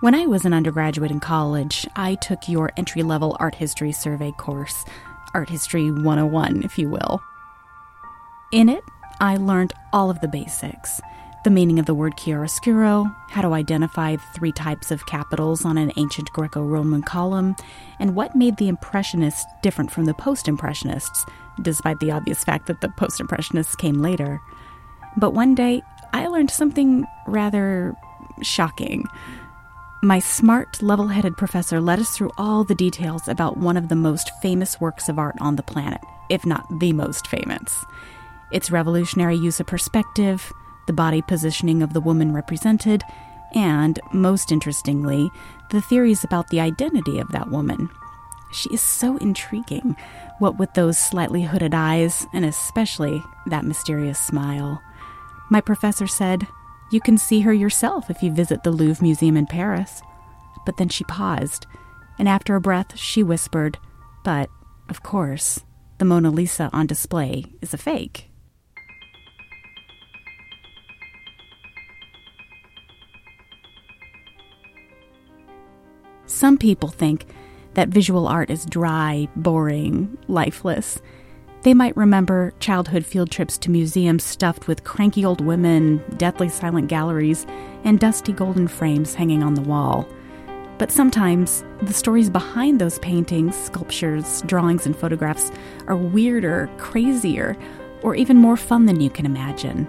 [0.00, 4.32] When I was an undergraduate in college, I took your entry level art history survey
[4.32, 4.86] course,
[5.34, 7.22] Art History 101, if you will.
[8.50, 8.82] In it,
[9.20, 11.02] I learned all of the basics
[11.42, 15.90] the meaning of the word chiaroscuro, how to identify three types of capitals on an
[15.96, 17.56] ancient Greco Roman column,
[17.98, 21.24] and what made the Impressionists different from the Post Impressionists,
[21.62, 24.38] despite the obvious fact that the Post Impressionists came later.
[25.16, 27.94] But one day, I learned something rather
[28.42, 29.06] shocking.
[30.02, 33.96] My smart, level headed professor led us through all the details about one of the
[33.96, 36.00] most famous works of art on the planet,
[36.30, 37.84] if not the most famous.
[38.50, 40.50] Its revolutionary use of perspective,
[40.86, 43.02] the body positioning of the woman represented,
[43.54, 45.30] and, most interestingly,
[45.68, 47.90] the theories about the identity of that woman.
[48.52, 49.96] She is so intriguing,
[50.38, 54.80] what with those slightly hooded eyes, and especially that mysterious smile.
[55.50, 56.46] My professor said,
[56.90, 60.02] you can see her yourself if you visit the Louvre Museum in Paris.
[60.66, 61.66] But then she paused,
[62.18, 63.78] and after a breath, she whispered,
[64.24, 64.50] But,
[64.88, 65.64] of course,
[65.98, 68.30] the Mona Lisa on display is a fake.
[76.26, 77.26] Some people think
[77.74, 81.00] that visual art is dry, boring, lifeless.
[81.62, 86.88] They might remember childhood field trips to museums stuffed with cranky old women, deathly silent
[86.88, 87.46] galleries,
[87.84, 90.08] and dusty golden frames hanging on the wall.
[90.78, 95.52] But sometimes the stories behind those paintings, sculptures, drawings, and photographs
[95.86, 97.54] are weirder, crazier,
[98.02, 99.86] or even more fun than you can imagine.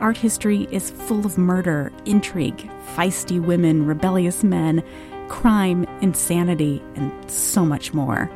[0.00, 4.84] Art history is full of murder, intrigue, feisty women, rebellious men,
[5.28, 8.30] crime, insanity, and so much more.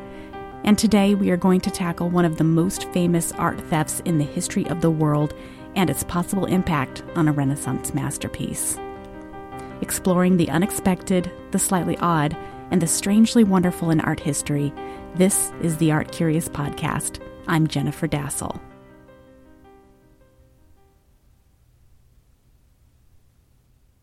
[0.63, 4.17] And today we are going to tackle one of the most famous art thefts in
[4.17, 5.33] the history of the world
[5.75, 8.77] and its possible impact on a Renaissance masterpiece.
[9.81, 12.35] Exploring the unexpected, the slightly odd,
[12.71, 14.73] and the strangely wonderful in art history,
[15.15, 17.19] this is the Art Curious Podcast.
[17.47, 18.59] I'm Jennifer Dasal.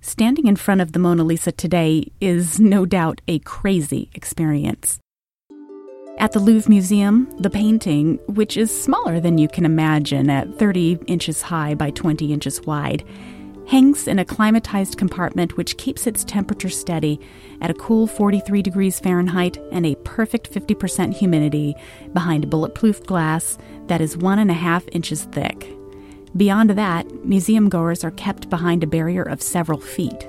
[0.01, 4.99] Standing in front of the Mona Lisa today is no doubt a crazy experience.
[6.19, 10.99] At the Louvre Museum, the painting, which is smaller than you can imagine at 30
[11.07, 13.05] inches high by 20 inches wide,
[13.69, 17.21] hangs in a climatized compartment which keeps its temperature steady
[17.61, 21.75] at a cool 43 degrees Fahrenheit and a perfect 50% humidity
[22.15, 25.71] behind a bulletproof glass that is one and a half inches thick.
[26.35, 30.27] Beyond that, museum goers are kept behind a barrier of several feet.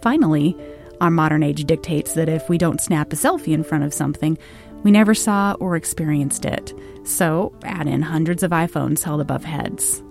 [0.00, 0.56] Finally,
[1.00, 4.36] our modern age dictates that if we don't snap a selfie in front of something,
[4.82, 6.72] we never saw or experienced it,
[7.04, 10.02] so add in hundreds of iPhones held above heads.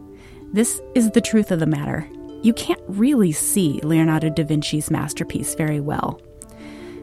[0.53, 2.07] This is the truth of the matter.
[2.43, 6.21] You can't really see Leonardo da Vinci's masterpiece very well.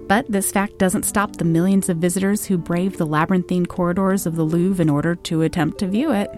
[0.07, 4.37] But this fact doesn't stop the millions of visitors who brave the labyrinthine corridors of
[4.37, 6.31] the Louvre in order to attempt to view it.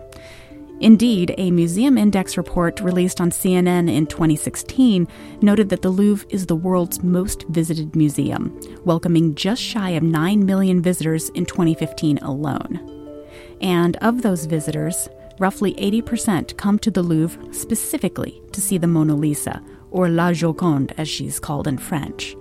[0.80, 5.08] Indeed, a Museum Index report released on CNN in 2016
[5.40, 10.44] noted that the Louvre is the world's most visited museum, welcoming just shy of 9
[10.44, 13.26] million visitors in 2015 alone.
[13.62, 19.16] And of those visitors, roughly 80% come to the Louvre specifically to see the Mona
[19.16, 22.36] Lisa, or La Joconde as she's called in French.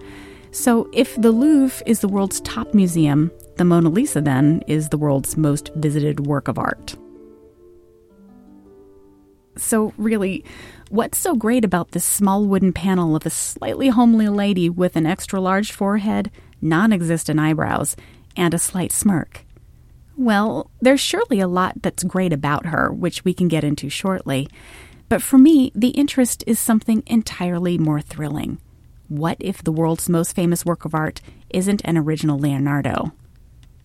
[0.52, 4.98] So, if the Louvre is the world's top museum, the Mona Lisa then is the
[4.98, 6.96] world's most visited work of art.
[9.58, 10.44] So, really,
[10.90, 15.06] what's so great about this small wooden panel of a slightly homely lady with an
[15.06, 17.96] extra large forehead, non existent eyebrows,
[18.36, 19.46] and a slight smirk?
[20.18, 24.48] Well, there's surely a lot that's great about her, which we can get into shortly.
[25.10, 28.60] But for me, the interest is something entirely more thrilling.
[29.08, 33.12] What if the world's most famous work of art isn't an original Leonardo?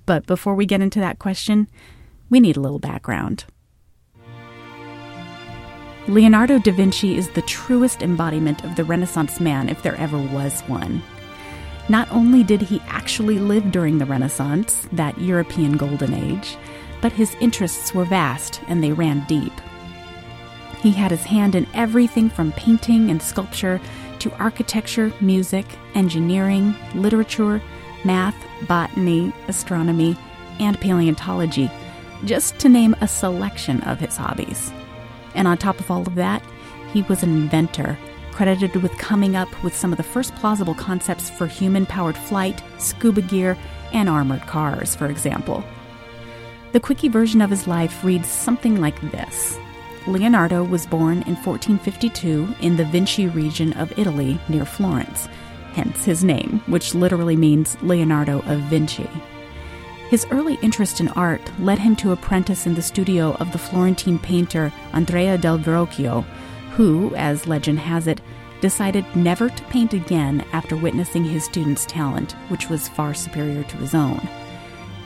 [0.06, 1.69] But before we get into that question,
[2.31, 3.44] we need a little background.
[6.08, 10.62] Leonardo da Vinci is the truest embodiment of the Renaissance man if there ever was
[10.62, 11.02] one.
[11.88, 16.56] Not only did he actually live during the Renaissance, that European golden age,
[17.02, 19.52] but his interests were vast and they ran deep.
[20.81, 23.81] He had his hand in everything from painting and sculpture
[24.20, 27.61] to architecture, music, engineering, literature,
[28.05, 28.37] math,
[28.67, 30.17] botany, astronomy,
[30.58, 31.70] and paleontology,
[32.25, 34.73] just to name a selection of his hobbies.
[35.35, 36.43] And on top of all of that,
[36.93, 37.99] he was an inventor,
[38.32, 42.62] credited with coming up with some of the first plausible concepts for human powered flight,
[42.79, 43.56] scuba gear,
[43.93, 45.65] and armored cars, for example.
[46.73, 49.59] The quickie version of his life reads something like this
[50.06, 55.26] Leonardo was born in 1452 in the Vinci region of Italy near Florence,
[55.73, 59.09] hence his name, which literally means Leonardo of Vinci.
[60.11, 64.19] His early interest in art led him to apprentice in the studio of the Florentine
[64.19, 66.25] painter Andrea del Verrocchio,
[66.73, 68.21] who, as legend has it,
[68.61, 73.77] decided never to paint again after witnessing his student's talent, which was far superior to
[73.77, 74.21] his own.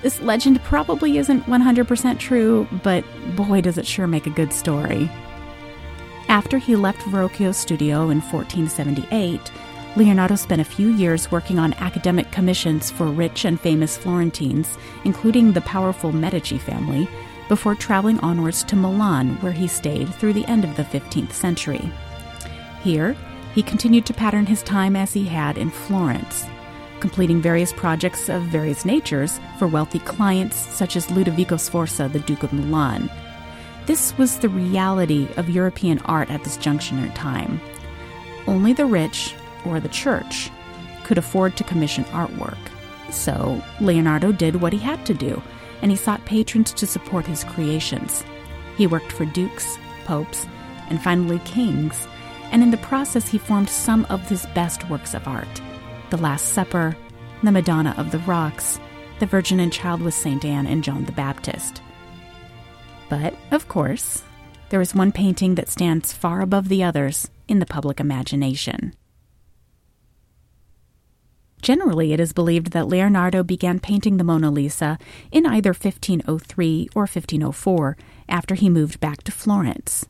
[0.00, 3.04] This legend probably isn't 100% true, but
[3.36, 5.10] boy, does it sure make a good story.
[6.28, 9.52] After he left Verrocchio's studio in 1478,
[9.96, 15.52] Leonardo spent a few years working on academic commissions for rich and famous Florentines, including
[15.52, 17.08] the powerful Medici family,
[17.48, 21.92] before traveling onwards to Milan, where he stayed through the end of the 15th century.
[22.82, 23.16] Here,
[23.54, 26.44] he continued to pattern his time as he had in Florence,
[26.98, 32.42] completing various projects of various natures for wealthy clients such as Ludovico Sforza, the Duke
[32.42, 33.08] of Milan.
[33.86, 37.60] This was the reality of European art at this junction in time.
[38.48, 40.50] Only the rich, or the church,
[41.04, 42.58] could afford to commission artwork.
[43.10, 45.42] So, Leonardo did what he had to do,
[45.82, 48.24] and he sought patrons to support his creations.
[48.76, 50.46] He worked for dukes, popes,
[50.88, 52.06] and finally kings,
[52.50, 55.60] and in the process, he formed some of his best works of art
[56.10, 56.96] The Last Supper,
[57.42, 58.78] The Madonna of the Rocks,
[59.18, 60.44] The Virgin and Child with St.
[60.44, 61.82] Anne and John the Baptist.
[63.08, 64.22] But, of course,
[64.70, 68.94] there is one painting that stands far above the others in the public imagination.
[71.64, 74.98] Generally, it is believed that Leonardo began painting the Mona Lisa
[75.32, 77.96] in either 1503 or 1504
[78.28, 80.04] after he moved back to Florence.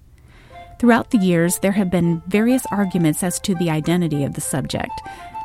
[0.80, 5.00] Throughout the years, there have been various arguments as to the identity of the subject.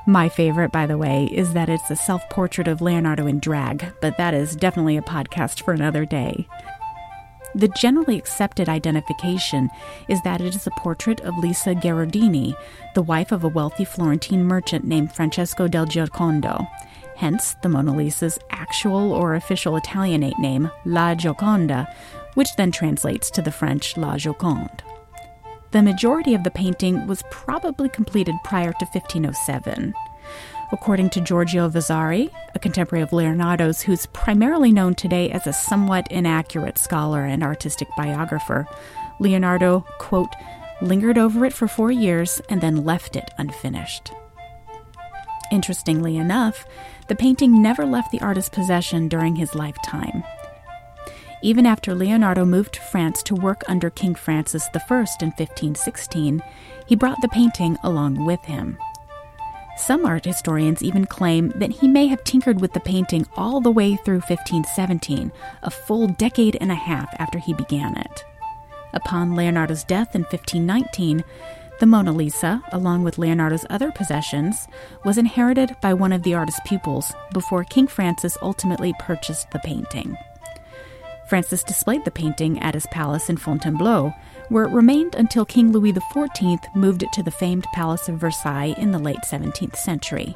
[0.08, 3.94] My favorite, by the way, is that it's a self portrait of Leonardo in drag,
[4.02, 6.48] but that is definitely a podcast for another day.
[7.56, 9.70] The generally accepted identification
[10.08, 12.56] is that it is a portrait of Lisa Gherardini,
[12.94, 16.68] the wife of a wealthy Florentine merchant named Francesco del Giocondo.
[17.16, 21.94] Hence, the Mona Lisa's actual or official Italianate name, La Gioconda,
[22.36, 24.82] which then translates to the French La Joconde.
[25.72, 29.94] The majority of the painting was probably completed prior to 1507.
[30.72, 36.12] According to Giorgio Vasari, a contemporary of Leonardo's who's primarily known today as a somewhat
[36.12, 38.68] inaccurate scholar and artistic biographer,
[39.20, 40.30] Leonardo, quote,
[40.82, 44.12] lingered over it for four years and then left it unfinished.
[45.52, 46.66] Interestingly enough,
[47.08, 50.24] the painting never left the artist's possession during his lifetime.
[51.42, 56.44] Even after Leonardo moved to France to work under King Francis I in 1516,
[56.86, 58.78] he brought the painting along with him.
[59.80, 63.72] Some art historians even claim that he may have tinkered with the painting all the
[63.72, 65.32] way through 1517,
[65.64, 68.26] a full decade and a half after he began it.
[68.94, 71.24] Upon Leonardo's death in 1519,
[71.80, 74.68] the Mona Lisa, along with Leonardo's other possessions,
[75.06, 80.18] was inherited by one of the artist's pupils before King Francis ultimately purchased the painting.
[81.30, 84.14] Francis displayed the painting at his palace in Fontainebleau,
[84.50, 88.76] where it remained until King Louis XIV moved it to the famed Palace of Versailles
[88.78, 90.36] in the late 17th century.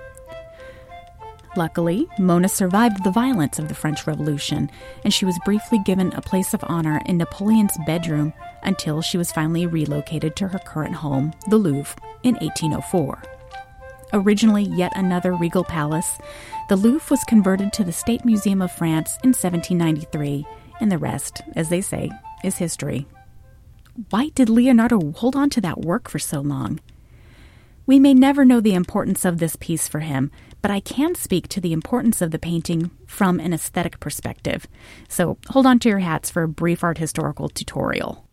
[1.56, 4.72] Luckily, Mona survived the violence of the French Revolution,
[5.04, 9.32] and she was briefly given a place of honor in Napoleon's bedroom until she was
[9.32, 13.22] finally relocated to her current home, the Louvre, in 1804.
[14.14, 16.18] Originally yet another regal palace,
[16.70, 20.46] the Louvre was converted to the State Museum of France in 1793
[20.80, 22.10] and the rest, as they say,
[22.44, 23.06] is history.
[24.10, 26.80] Why did Leonardo hold on to that work for so long?
[27.86, 30.32] We may never know the importance of this piece for him,
[30.64, 34.68] but I can speak to the importance of the painting from an aesthetic perspective.
[35.10, 38.28] So hold on to your hats for a brief art historical tutorial.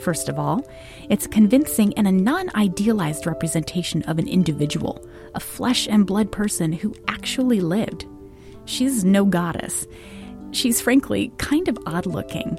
[0.00, 0.68] First of all,
[1.08, 5.02] it's convincing and a non idealized representation of an individual,
[5.34, 8.04] a flesh and blood person who actually lived.
[8.66, 9.86] She's no goddess.
[10.50, 12.58] She's frankly kind of odd looking.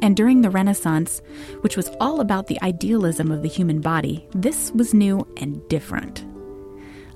[0.00, 1.20] And during the Renaissance,
[1.62, 6.24] which was all about the idealism of the human body, this was new and different.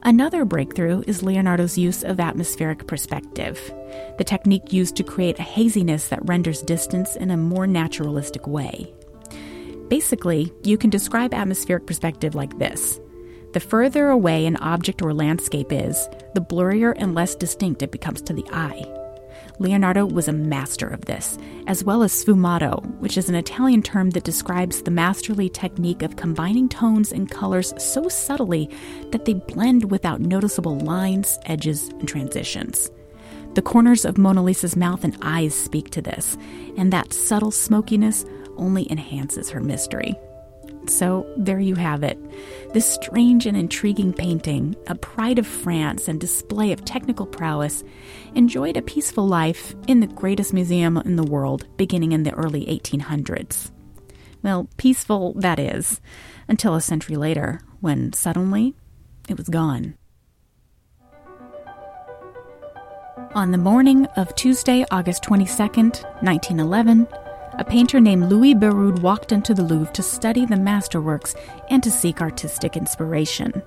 [0.05, 3.73] Another breakthrough is Leonardo's use of atmospheric perspective,
[4.19, 8.93] the technique used to create a haziness that renders distance in a more naturalistic way.
[9.89, 13.01] Basically, you can describe atmospheric perspective like this
[13.53, 18.23] the further away an object or landscape is, the blurrier and less distinct it becomes
[18.23, 19.02] to the eye.
[19.63, 21.39] Leonardo was a master of this,
[21.69, 26.17] as well as sfumato, which is an Italian term that describes the masterly technique of
[26.17, 28.69] combining tones and colors so subtly
[29.13, 32.91] that they blend without noticeable lines, edges, and transitions.
[33.55, 36.37] The corners of Mona Lisa's mouth and eyes speak to this,
[36.77, 38.25] and that subtle smokiness
[38.57, 40.17] only enhances her mystery.
[40.87, 42.19] So there you have it.
[42.73, 47.85] This strange and intriguing painting, a pride of France and display of technical prowess,
[48.35, 52.67] enjoyed a peaceful life in the greatest museum in the world beginning in the early
[52.67, 53.71] 1800s.
[54.43, 56.01] Well, peaceful, that is,
[56.49, 58.75] until a century later, when suddenly
[59.29, 59.95] it was gone.
[63.35, 67.07] On the morning of Tuesday, August 22nd, 1911,
[67.55, 71.35] a painter named Louis Béroud walked into the Louvre to study the masterworks
[71.71, 73.63] and to seek artistic inspiration.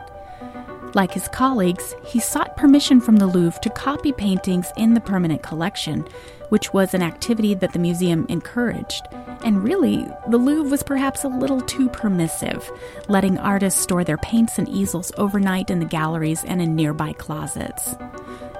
[0.94, 5.44] Like his colleagues, he sought permission from the Louvre to copy paintings in the permanent
[5.44, 6.08] collection,
[6.50, 9.06] which was an activity that the museum encouraged.
[9.44, 12.72] And really, the Louvre was perhaps a little too permissive,
[13.10, 17.96] letting artists store their paints and easels overnight in the galleries and in nearby closets.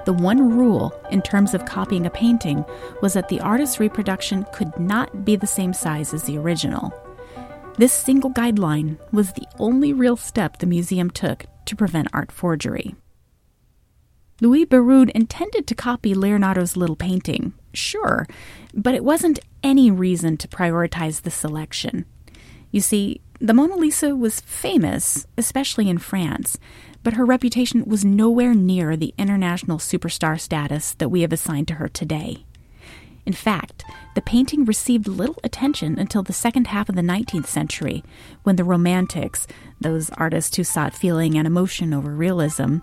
[0.06, 2.64] The one rule in terms of copying a painting
[3.02, 6.94] was that the artist's reproduction could not be the same size as the original.
[7.76, 12.94] This single guideline was the only real step the museum took to prevent art forgery.
[14.40, 18.28] Louis Béroud intended to copy Leonardo's little painting, sure,
[18.74, 22.04] but it wasn't any reason to prioritize the selection.
[22.70, 26.58] You see, the Mona Lisa was famous, especially in France,
[27.06, 31.74] but her reputation was nowhere near the international superstar status that we have assigned to
[31.74, 32.44] her today.
[33.24, 33.84] In fact,
[34.16, 38.02] the painting received little attention until the second half of the 19th century,
[38.42, 39.46] when the Romantics,
[39.80, 42.78] those artists who sought feeling and emotion over realism,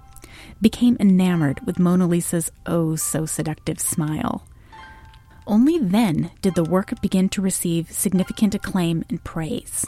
[0.62, 4.48] became enamored with Mona Lisa's oh so seductive smile.
[5.46, 9.86] Only then did the work begin to receive significant acclaim and praise.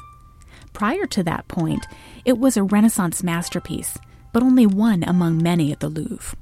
[0.73, 1.87] Prior to that point,
[2.25, 3.97] it was a Renaissance masterpiece
[4.35, 6.37] but only one among many at the Louvre.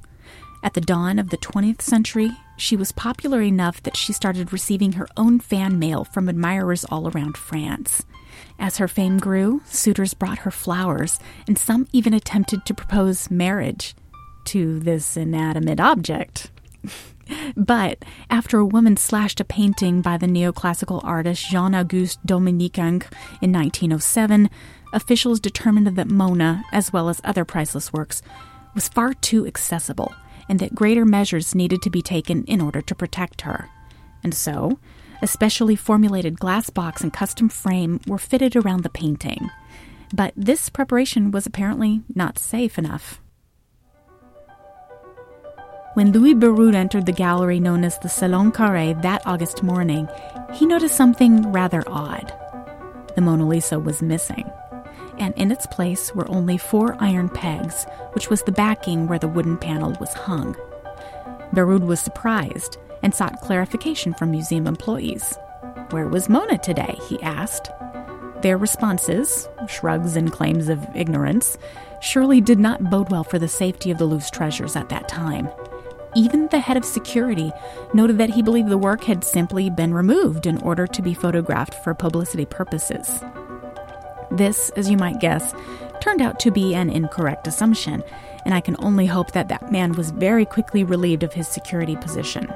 [0.63, 4.93] At the dawn of the 20th century, she was popular enough that she started receiving
[4.93, 8.03] her own fan mail from admirers all around France.
[8.57, 13.93] As her fame grew, suitors brought her flowers, and some even attempted to propose marriage
[14.45, 16.49] to this inanimate object.
[17.55, 23.11] but after a woman slashed a painting by the neoclassical artist Jean Auguste Dominique Ingres
[23.39, 24.49] in 1907,
[24.93, 28.21] officials determined that Mona, as well as other priceless works,
[28.73, 30.13] was far too accessible
[30.49, 33.69] and that greater measures needed to be taken in order to protect her.
[34.23, 34.79] And so,
[35.21, 39.49] a specially formulated glass box and custom frame were fitted around the painting.
[40.13, 43.19] But this preparation was apparently not safe enough.
[45.93, 50.07] When Louis Béroud entered the gallery known as the Salon Carré that August morning,
[50.53, 52.33] he noticed something rather odd.
[53.15, 54.49] The Mona Lisa was missing
[55.17, 59.27] and in its place were only four iron pegs, which was the backing where the
[59.27, 60.55] wooden panel was hung.
[61.53, 65.37] Béroud was surprised and sought clarification from museum employees.
[65.91, 66.97] Where was Mona today?
[67.07, 67.69] he asked.
[68.41, 71.57] Their responses, shrugs and claims of ignorance,
[72.01, 75.49] surely did not bode well for the safety of the loose treasures at that time.
[76.15, 77.51] Even the head of security
[77.93, 81.73] noted that he believed the work had simply been removed in order to be photographed
[81.73, 83.23] for publicity purposes.
[84.33, 85.53] This, as you might guess,
[86.01, 88.03] turned out to be an incorrect assumption,
[88.45, 91.95] and I can only hope that that man was very quickly relieved of his security
[91.95, 92.51] position.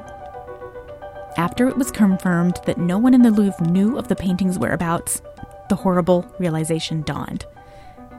[1.38, 5.22] After it was confirmed that no one in the Louvre knew of the painting's whereabouts,
[5.70, 7.46] the horrible realization dawned.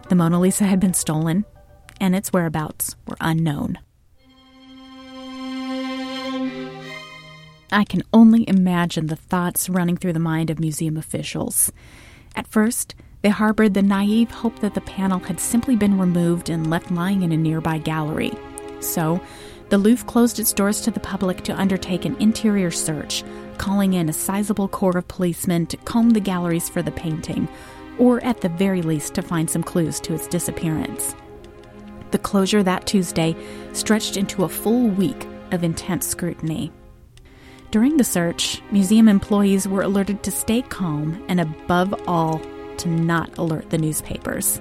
[0.08, 1.44] The Mona Lisa had been stolen,
[2.00, 3.78] and its whereabouts were unknown.
[7.70, 11.72] I can only imagine the thoughts running through the mind of museum officials.
[12.34, 16.70] At first, they harbored the naive hope that the panel had simply been removed and
[16.70, 18.32] left lying in a nearby gallery.
[18.80, 19.20] So,
[19.70, 23.22] the Louvre closed its doors to the public to undertake an interior search,
[23.58, 27.48] calling in a sizable corps of policemen to comb the galleries for the painting,
[27.98, 31.14] or at the very least to find some clues to its disappearance.
[32.12, 33.36] The closure that Tuesday
[33.72, 36.72] stretched into a full week of intense scrutiny.
[37.70, 42.40] During the search, museum employees were alerted to stay calm and, above all,
[42.78, 44.60] to not alert the newspapers.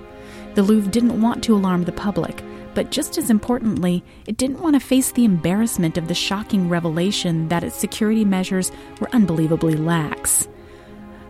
[0.55, 2.43] The Louvre didn't want to alarm the public,
[2.73, 7.47] but just as importantly, it didn't want to face the embarrassment of the shocking revelation
[7.47, 10.47] that its security measures were unbelievably lax.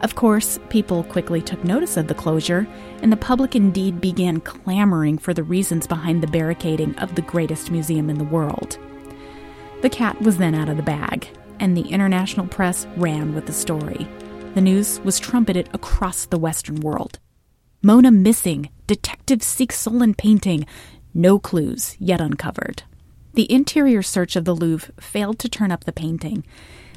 [0.02, 2.68] Of course, people quickly took notice of the closure,
[3.02, 7.72] and the public indeed began clamoring for the reasons behind the barricading of the greatest
[7.72, 8.78] museum in the world.
[9.82, 11.28] The cat was then out of the bag,
[11.60, 14.08] and the international press ran with the story.
[14.58, 17.20] The news was trumpeted across the Western world.
[17.84, 20.66] Mona missing, detectives seek stolen painting,
[21.14, 22.82] no clues yet uncovered.
[23.36, 26.44] The interior search of the Louvre failed to turn up the painting,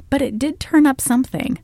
[0.08, 1.58] but it did turn up something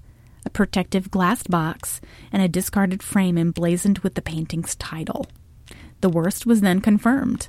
[0.44, 5.26] a protective glass box, and a discarded frame emblazoned with the painting's title.
[6.02, 7.48] The worst was then confirmed.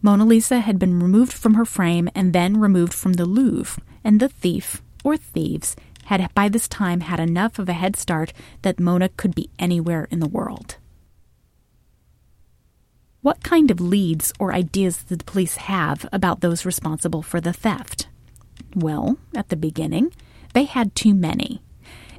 [0.00, 4.20] Mona Lisa had been removed from her frame and then removed from the Louvre, and
[4.20, 5.76] the thief, or thieves,
[6.06, 8.32] had by this time had enough of a head start
[8.62, 10.76] that Mona could be anywhere in the world.
[13.22, 17.54] What kind of leads or ideas did the police have about those responsible for the
[17.54, 18.08] theft?
[18.74, 20.12] Well, at the beginning,
[20.52, 21.62] they had too many.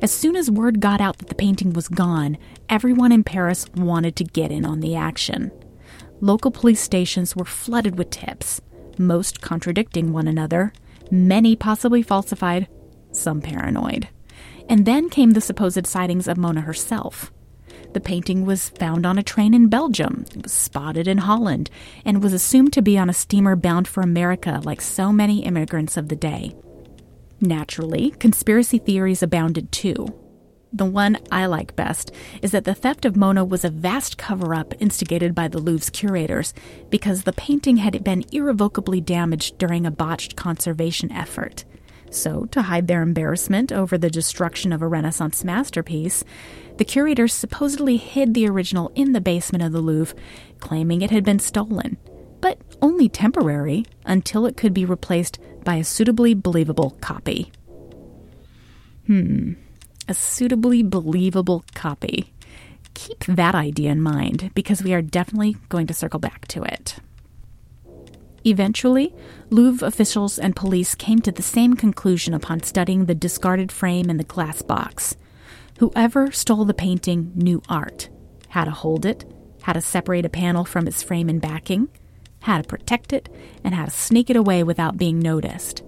[0.02, 2.38] As soon as word got out that the painting was gone,
[2.70, 5.52] everyone in Paris wanted to get in on the action.
[6.22, 8.60] Local police stations were flooded with tips,
[8.98, 10.74] most contradicting one another,
[11.12, 12.68] many possibly falsified,
[13.16, 14.08] some paranoid.
[14.68, 17.32] And then came the supposed sightings of Mona herself.
[17.94, 21.70] The painting was found on a train in Belgium, it was spotted in Holland,
[22.04, 25.96] and was assumed to be on a steamer bound for America like so many immigrants
[25.96, 26.56] of the day.
[27.40, 30.08] Naturally, conspiracy theories abounded too.
[30.74, 34.54] The one I like best is that the theft of Mona was a vast cover
[34.54, 36.54] up instigated by the Louvre's curators
[36.90, 41.64] because the painting had been irrevocably damaged during a botched conservation effort.
[42.16, 46.24] So, to hide their embarrassment over the destruction of a Renaissance masterpiece,
[46.78, 50.18] the curators supposedly hid the original in the basement of the Louvre,
[50.62, 51.98] claiming it had been stolen,
[52.40, 57.52] but only temporary until it could be replaced by a suitably believable copy.
[59.08, 59.54] Hmm,
[60.08, 62.32] a suitably believable copy.
[62.94, 66.96] Keep that idea in mind because we are definitely going to circle back to it.
[68.46, 69.14] Eventually,
[69.50, 74.20] Louvre officials and police came to the same conclusion upon studying the discarded frame and
[74.20, 75.16] the glass box.
[75.80, 78.10] Whoever stole the painting knew art,
[78.50, 79.26] how to hold it,
[79.64, 81.90] how to separate a panel from its frame and backing,
[82.42, 83.30] how to protect it,
[83.64, 85.82] and how to sneak it away without being noticed.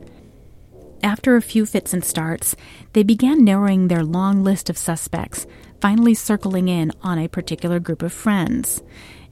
[1.03, 2.55] After a few fits and starts,
[2.93, 5.45] they began narrowing their long list of suspects,
[5.79, 8.81] finally circling in on a particular group of friends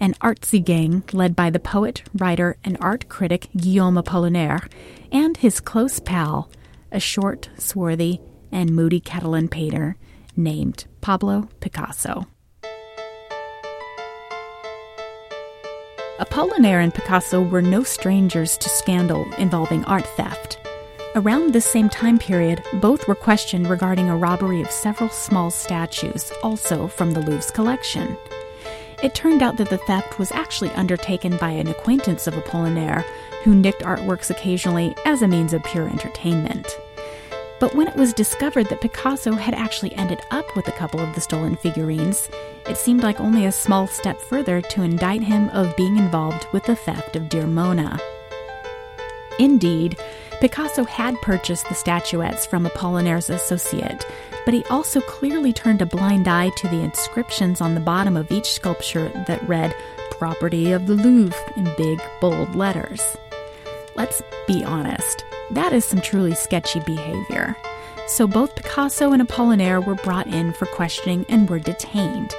[0.05, 4.71] an artsy gang led by the poet, writer, and art critic Guillaume Apollinaire,
[5.11, 6.47] and his close pal,
[6.91, 9.97] a short, swarthy, and moody Catalan painter
[10.37, 12.27] named Pablo Picasso.
[16.19, 20.59] Apollinaire and Picasso were no strangers to scandal involving art theft.
[21.15, 26.31] Around this same time period, both were questioned regarding a robbery of several small statues,
[26.43, 28.15] also from the Louvre's collection.
[29.03, 33.03] It turned out that the theft was actually undertaken by an acquaintance of Apollinaire
[33.43, 36.67] who nicked artworks occasionally as a means of pure entertainment.
[37.59, 41.13] But when it was discovered that Picasso had actually ended up with a couple of
[41.15, 42.29] the stolen figurines,
[42.67, 46.63] it seemed like only a small step further to indict him of being involved with
[46.65, 47.97] the theft of Dear Mona.
[49.39, 49.97] Indeed,
[50.41, 54.05] Picasso had purchased the statuettes from Apollinaire's associate,
[54.43, 58.31] but he also clearly turned a blind eye to the inscriptions on the bottom of
[58.31, 59.75] each sculpture that read,
[60.11, 63.01] Property of the Louvre, in big, bold letters.
[63.95, 67.55] Let's be honest, that is some truly sketchy behavior.
[68.07, 72.35] So both Picasso and Apollinaire were brought in for questioning and were detained.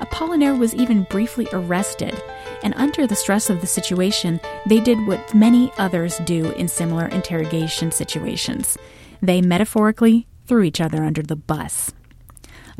[0.00, 2.22] Apollinaire was even briefly arrested,
[2.62, 7.06] and under the stress of the situation, they did what many others do in similar
[7.06, 8.76] interrogation situations.
[9.22, 11.92] They metaphorically threw each other under the bus.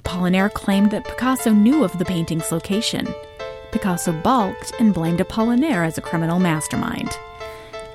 [0.02, 3.06] Apollinaire claimed that Picasso knew of the painting's location.
[3.72, 7.10] Picasso balked and blamed Apollinaire as a criminal mastermind.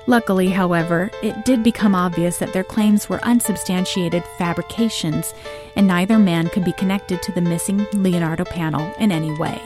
[0.06, 5.32] Luckily, however, it did become obvious that their claims were unsubstantiated fabrications,
[5.76, 9.58] and neither man could be connected to the missing Leonardo panel in any way.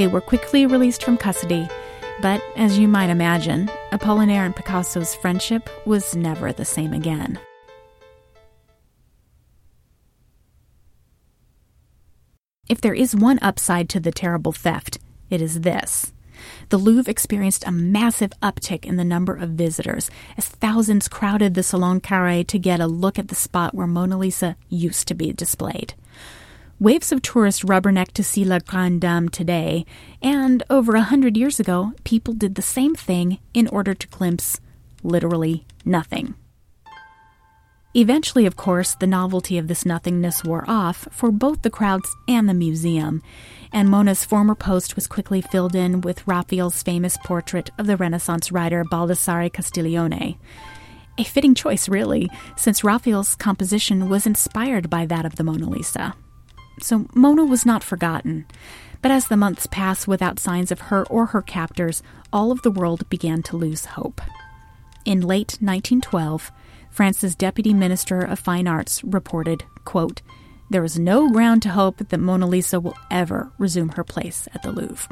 [0.00, 1.68] They were quickly released from custody,
[2.22, 7.38] but as you might imagine, Apollinaire and Picasso's friendship was never the same again.
[12.66, 14.96] If there is one upside to the terrible theft,
[15.28, 16.14] it is this.
[16.70, 21.62] The Louvre experienced a massive uptick in the number of visitors as thousands crowded the
[21.62, 25.34] Salon Carré to get a look at the spot where Mona Lisa used to be
[25.34, 25.92] displayed.
[26.80, 29.84] Waves of tourists rubberneck to see La Grande Dame today,
[30.22, 34.62] and over a hundred years ago, people did the same thing in order to glimpse
[35.02, 36.32] literally nothing.
[37.92, 42.48] Eventually, of course, the novelty of this nothingness wore off for both the crowds and
[42.48, 43.22] the museum,
[43.74, 48.50] and Mona's former post was quickly filled in with Raphael's famous portrait of the Renaissance
[48.50, 50.38] writer Baldassare Castiglione.
[51.18, 56.14] A fitting choice, really, since Raphael's composition was inspired by that of the Mona Lisa.
[56.80, 58.46] So Mona was not forgotten.
[59.02, 62.70] But as the months passed without signs of her or her captors, all of the
[62.70, 64.20] world began to lose hope.
[65.04, 66.52] In late 1912,
[66.90, 70.20] France's deputy minister of fine arts reported, quote,
[70.68, 74.62] there is no ground to hope that Mona Lisa will ever resume her place at
[74.62, 75.08] the Louvre.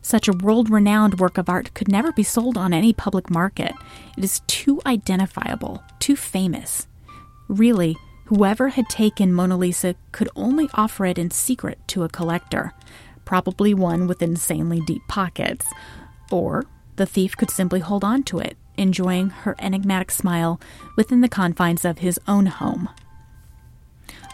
[0.00, 3.74] Such a world renowned work of art could never be sold on any public market.
[4.16, 6.86] It is too identifiable, too famous.
[7.48, 12.72] Really, whoever had taken Mona Lisa could only offer it in secret to a collector,
[13.24, 15.66] probably one with insanely deep pockets.
[16.30, 16.64] Or
[16.96, 20.60] the thief could simply hold on to it, enjoying her enigmatic smile
[20.96, 22.88] within the confines of his own home.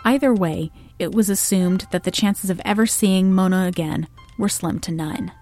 [0.05, 4.07] Either way, it was assumed that the chances of ever seeing Mona again
[4.39, 5.33] were slim to none.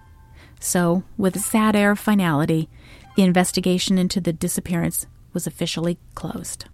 [0.61, 2.69] So, with a sad air of finality,
[3.17, 6.67] the investigation into the disappearance was officially closed.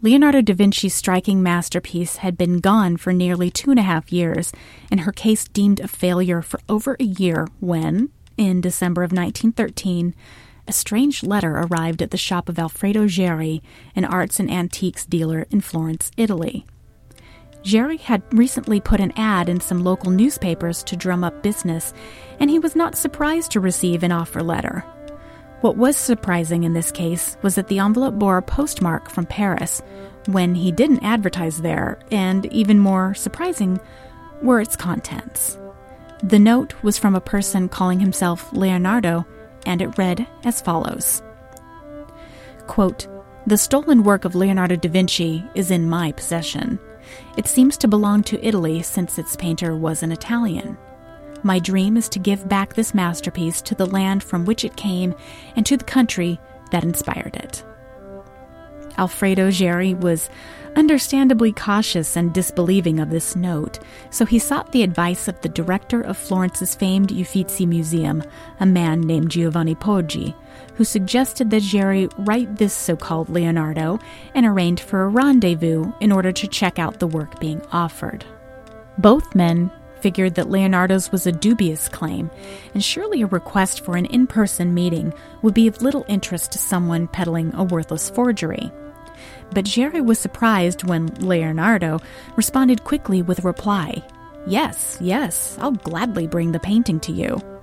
[0.00, 4.52] Leonardo da Vinci's striking masterpiece had been gone for nearly two and a half years,
[4.92, 10.14] and her case deemed a failure for over a year when, in December of 1913,
[10.68, 13.60] a strange letter arrived at the shop of Alfredo Geri,
[13.96, 16.64] an arts and antiques dealer in Florence, Italy.
[17.64, 21.92] Geri had recently put an ad in some local newspapers to drum up business,
[22.38, 24.84] and he was not surprised to receive an offer letter.
[25.60, 29.82] What was surprising in this case was that the envelope bore a postmark from Paris
[30.26, 33.80] when he didn't advertise there, and even more surprising
[34.40, 35.58] were its contents.
[36.22, 39.26] The note was from a person calling himself Leonardo,
[39.66, 41.22] and it read as follows
[42.68, 43.08] Quote,
[43.46, 46.78] The stolen work of Leonardo da Vinci is in my possession.
[47.36, 50.78] It seems to belong to Italy since its painter was an Italian.
[51.42, 55.14] My dream is to give back this masterpiece to the land from which it came
[55.56, 57.64] and to the country that inspired it.
[58.98, 60.28] Alfredo Geri was
[60.74, 63.78] understandably cautious and disbelieving of this note,
[64.10, 68.22] so he sought the advice of the director of Florence's famed Uffizi Museum,
[68.60, 70.34] a man named Giovanni Poggi,
[70.74, 73.98] who suggested that Geri write this so called Leonardo
[74.34, 78.24] and arranged for a rendezvous in order to check out the work being offered.
[78.98, 82.30] Both men figured that Leonardo's was a dubious claim,
[82.74, 86.58] and surely a request for an in person meeting would be of little interest to
[86.58, 88.70] someone peddling a worthless forgery.
[89.52, 92.00] But Geri was surprised when Leonardo
[92.36, 94.02] responded quickly with a reply
[94.46, 97.57] Yes, yes, I'll gladly bring the painting to you.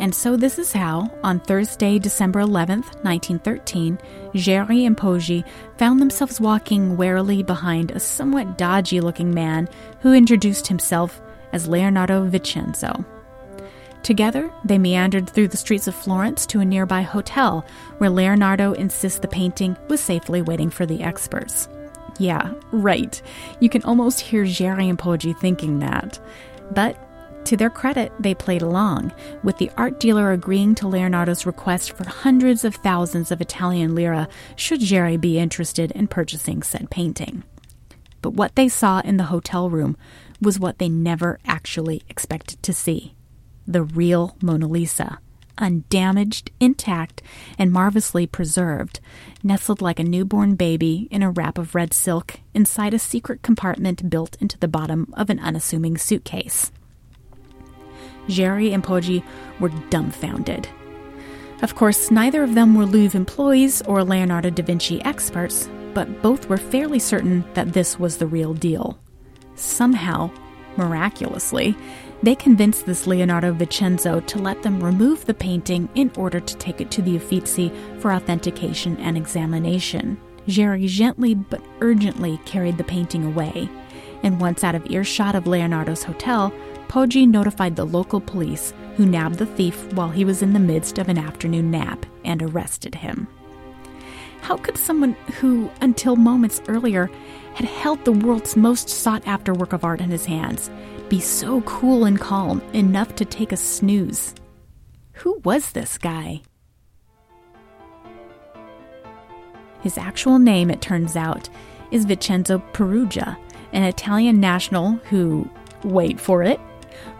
[0.00, 3.98] And so this is how, on Thursday, December 11th, 1913,
[4.34, 5.44] Geri and Poggi
[5.76, 9.68] found themselves walking warily behind a somewhat dodgy looking man
[10.00, 11.20] who introduced himself
[11.52, 13.04] as Leonardo Vincenzo.
[14.04, 17.66] Together, they meandered through the streets of Florence to a nearby hotel
[17.98, 21.68] where Leonardo insists the painting was safely waiting for the experts.
[22.18, 23.20] Yeah, right.
[23.60, 26.18] You can almost hear Geri and Poggi thinking that.
[26.70, 26.96] But
[27.48, 29.10] to their credit, they played along,
[29.42, 34.28] with the art dealer agreeing to Leonardo's request for hundreds of thousands of Italian lira
[34.54, 37.42] should Geri be interested in purchasing said painting.
[38.20, 39.96] But what they saw in the hotel room
[40.42, 43.14] was what they never actually expected to see
[43.66, 45.18] the real Mona Lisa,
[45.56, 47.22] undamaged, intact,
[47.58, 49.00] and marvelously preserved,
[49.42, 54.10] nestled like a newborn baby in a wrap of red silk inside a secret compartment
[54.10, 56.70] built into the bottom of an unassuming suitcase.
[58.28, 59.22] Geri and Poggi
[59.60, 60.68] were dumbfounded.
[61.62, 66.48] Of course, neither of them were Louvre employees or Leonardo da Vinci experts, but both
[66.48, 68.98] were fairly certain that this was the real deal.
[69.56, 70.30] Somehow,
[70.76, 71.76] miraculously,
[72.22, 76.80] they convinced this Leonardo Vincenzo to let them remove the painting in order to take
[76.80, 80.20] it to the Uffizi for authentication and examination.
[80.46, 83.68] Geri gently but urgently carried the painting away,
[84.22, 86.52] and once out of earshot of Leonardo's hotel,
[86.88, 90.98] Poggi notified the local police, who nabbed the thief while he was in the midst
[90.98, 93.28] of an afternoon nap and arrested him.
[94.40, 97.10] How could someone who, until moments earlier,
[97.54, 100.70] had held the world's most sought after work of art in his hands,
[101.08, 104.34] be so cool and calm enough to take a snooze?
[105.12, 106.42] Who was this guy?
[109.80, 111.48] His actual name, it turns out,
[111.90, 113.38] is Vincenzo Perugia,
[113.72, 115.48] an Italian national who,
[115.84, 116.60] wait for it,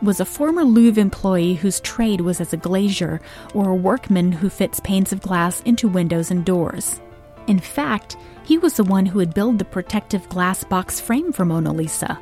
[0.03, 3.21] was a former Louvre employee whose trade was as a glazier
[3.55, 7.01] or a workman who fits panes of glass into windows and doors.
[7.47, 11.45] In fact, he was the one who had built the protective glass box frame for
[11.45, 12.19] Mona Lisa,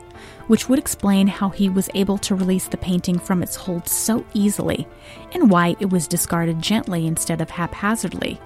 [0.46, 4.24] which would explain how he was able to release the painting from its hold so
[4.34, 4.86] easily,
[5.32, 8.40] and why it was discarded gently instead of haphazardly.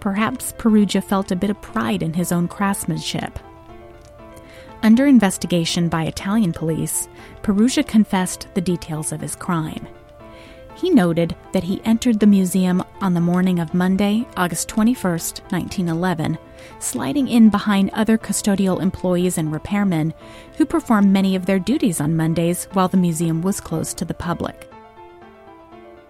[0.00, 3.38] Perhaps Perugia felt a bit of pride in his own craftsmanship.
[4.82, 7.08] Under investigation by Italian police,
[7.42, 9.86] Perugia confessed the details of his crime.
[10.76, 15.02] He noted that he entered the museum on the morning of Monday, August 21,
[15.50, 16.38] 1911,
[16.78, 20.14] sliding in behind other custodial employees and repairmen
[20.56, 24.14] who performed many of their duties on Mondays while the museum was closed to the
[24.14, 24.67] public.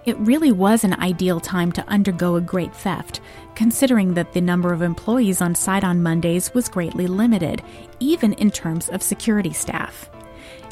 [0.08, 3.20] It really was an ideal time to undergo a great theft,
[3.54, 7.62] considering that the number of employees on site on Mondays was greatly limited,
[8.00, 10.08] even in terms of security staff.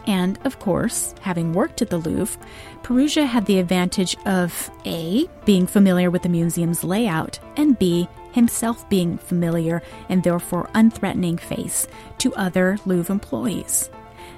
[0.06, 2.40] And, of course, having worked at the Louvre,
[2.82, 8.88] Perugia had the advantage of A, being familiar with the museum's layout, and B, himself
[8.88, 13.90] being familiar and therefore unthreatening face to other Louvre employees.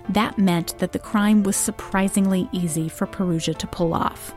[0.08, 4.34] That meant that the crime was surprisingly easy for Perugia to pull off.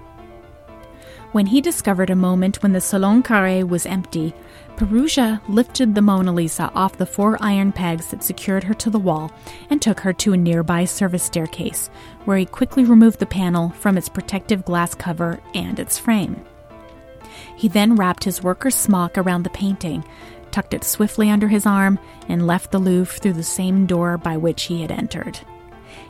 [1.31, 4.33] When he discovered a moment when the Salon Carré was empty,
[4.75, 8.99] Perugia lifted the Mona Lisa off the four iron pegs that secured her to the
[8.99, 9.31] wall
[9.69, 11.89] and took her to a nearby service staircase,
[12.25, 16.43] where he quickly removed the panel from its protective glass cover and its frame.
[17.55, 20.03] He then wrapped his worker's smock around the painting,
[20.51, 24.35] tucked it swiftly under his arm, and left the Louvre through the same door by
[24.35, 25.39] which he had entered.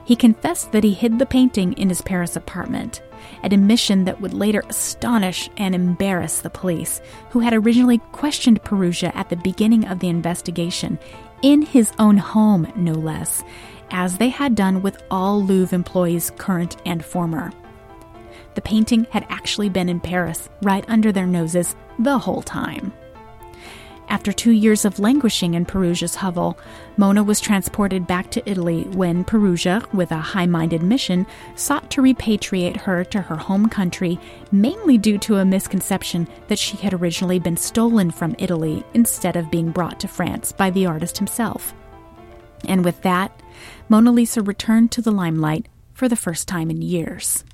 [0.03, 3.03] He confessed that he hid the painting in his Paris apartment,
[3.43, 9.11] an admission that would later astonish and embarrass the police, who had originally questioned Perugia
[9.15, 10.99] at the beginning of the investigation,
[11.41, 13.43] in his own home, no less,
[13.91, 17.51] as they had done with all Louvre employees, current and former.
[18.55, 22.93] The painting had actually been in Paris, right under their noses, the whole time.
[24.11, 26.59] After two years of languishing in Perugia's hovel,
[26.97, 32.01] Mona was transported back to Italy when Perugia, with a high minded mission, sought to
[32.01, 34.19] repatriate her to her home country,
[34.51, 39.49] mainly due to a misconception that she had originally been stolen from Italy instead of
[39.49, 41.73] being brought to France by the artist himself.
[42.67, 43.41] And with that,
[43.87, 47.45] Mona Lisa returned to the limelight for the first time in years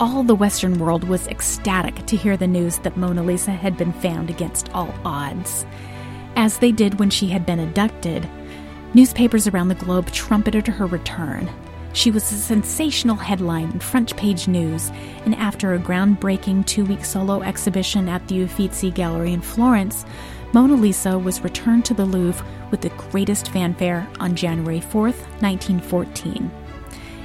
[0.00, 3.92] all the Western world was ecstatic to hear the news that Mona Lisa had been
[3.92, 5.66] found against all odds.
[6.36, 8.26] As they did when she had been abducted,
[8.94, 11.50] newspapers around the globe trumpeted her return.
[11.92, 14.90] She was a sensational headline in front page news,
[15.26, 20.06] and after a groundbreaking two week solo exhibition at the Uffizi Gallery in Florence,
[20.54, 26.50] Mona Lisa was returned to the Louvre with the greatest fanfare on January 4, 1914.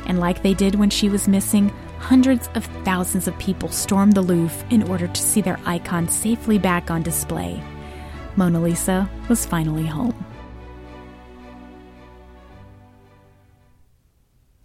[0.08, 1.72] And like they did when she was missing,
[2.06, 6.60] hundreds of thousands of people stormed the Louvre in order to see their icon safely
[6.60, 7.60] back on display.
[8.36, 10.14] Mona Lisa was finally home.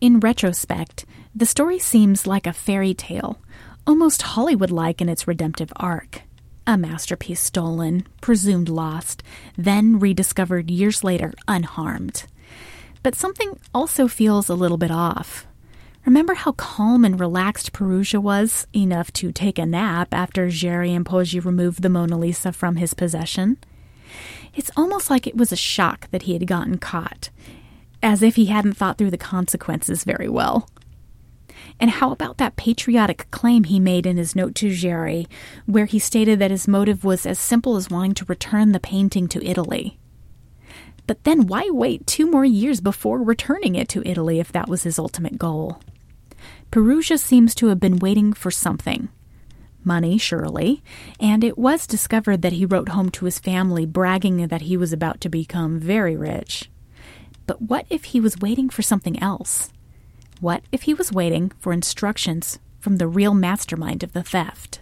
[0.03, 3.39] In retrospect, the story seems like a fairy tale,
[3.87, 6.21] almost Hollywood like in its redemptive arc.
[6.67, 9.23] A masterpiece stolen, presumed lost,
[9.57, 12.25] then rediscovered years later unharmed.
[13.03, 15.47] But something also feels a little bit off.
[16.07, 21.05] Remember how calm and relaxed Perugia was, enough to take a nap after Geri and
[21.05, 23.59] Poggi removed the Mona Lisa from his possession?
[24.55, 27.29] It's almost like it was a shock that he had gotten caught,
[28.03, 30.69] as if he hadn't thought through the consequences very well.
[31.79, 35.29] And how about that patriotic claim he made in his note to Geri,
[35.67, 39.29] where he stated that his motive was as simple as wanting to return the painting
[39.29, 39.99] to Italy?
[41.07, 44.85] But then why wait two more years before returning it to Italy if that was
[44.85, 45.81] his ultimate goal?
[46.71, 49.09] Perugia seems to have been waiting for something.
[49.83, 50.83] Money, surely,
[51.19, 54.93] and it was discovered that he wrote home to his family bragging that he was
[54.93, 56.71] about to become very rich.
[57.47, 59.73] But what if he was waiting for something else?
[60.41, 64.81] What if he was waiting for instructions from the real mastermind of the theft?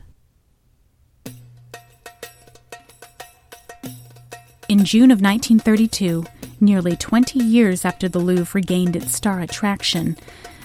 [4.68, 6.24] In June of 1932,
[6.60, 10.18] nearly 20 years after the Louvre regained its star attraction,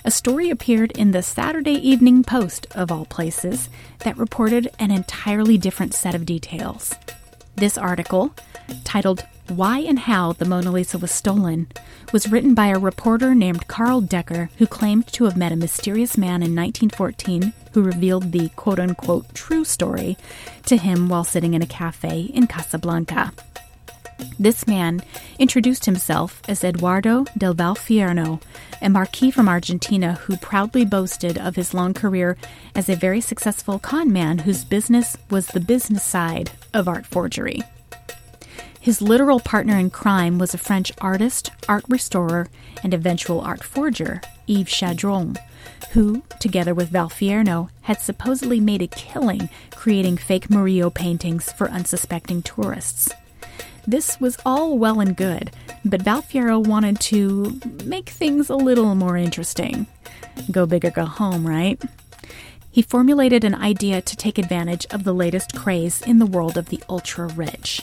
[0.05, 5.57] a story appeared in the Saturday Evening Post, of all places, that reported an entirely
[5.57, 6.93] different set of details.
[7.55, 8.33] This article,
[8.83, 11.67] titled Why and How the Mona Lisa Was Stolen,
[12.11, 16.17] was written by a reporter named Karl Decker who claimed to have met a mysterious
[16.17, 20.17] man in 1914 who revealed the quote unquote true story
[20.65, 23.31] to him while sitting in a cafe in Casablanca.
[24.39, 25.01] This man
[25.39, 28.41] introduced himself as Eduardo del Valfierno,
[28.81, 32.37] a marquis from Argentina who proudly boasted of his long career
[32.75, 37.61] as a very successful con man whose business was the business side of art forgery.
[38.79, 42.49] His literal partner in crime was a French artist, art restorer,
[42.83, 45.37] and eventual art forger, Yves Chaudron,
[45.91, 52.41] who, together with Valfierno, had supposedly made a killing creating fake Murillo paintings for unsuspecting
[52.41, 53.09] tourists.
[53.85, 55.51] This was all well and good,
[55.83, 59.87] but Valfierno wanted to make things a little more interesting.
[60.51, 61.81] Go big or go home, right?
[62.71, 66.69] He formulated an idea to take advantage of the latest craze in the world of
[66.69, 67.81] the ultra rich.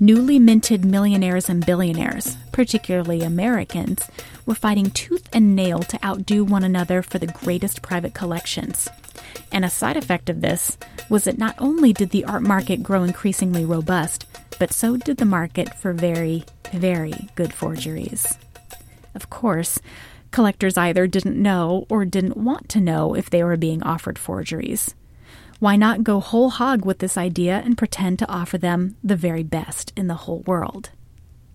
[0.00, 4.08] Newly minted millionaires and billionaires, particularly Americans,
[4.44, 8.88] were fighting tooth and nail to outdo one another for the greatest private collections.
[9.52, 10.76] And a side effect of this
[11.08, 14.26] was that not only did the art market grow increasingly robust,
[14.58, 18.38] but so did the market for very, very good forgeries.
[19.14, 19.80] Of course,
[20.30, 24.94] collectors either didn't know or didn't want to know if they were being offered forgeries.
[25.60, 29.42] Why not go whole hog with this idea and pretend to offer them the very
[29.42, 30.90] best in the whole world?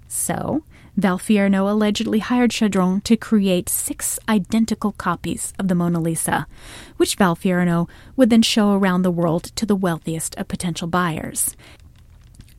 [0.08, 0.64] So,
[0.98, 6.46] Valfierno allegedly hired Chaudron to create six identical copies of the Mona Lisa,
[6.98, 11.56] which Valfierno would then show around the world to the wealthiest of potential buyers.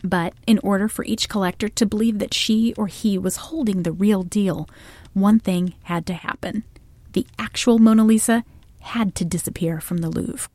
[0.03, 3.93] But in order for each collector to believe that she or he was holding the
[3.93, 4.69] real deal,
[5.13, 6.65] one thing had to happen.
[7.13, 8.45] The actual Mona Lisa
[8.81, 10.51] had to disappear from the Louvre.